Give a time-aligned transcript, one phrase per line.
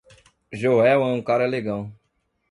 [0.51, 1.87] Joel é um cara legal.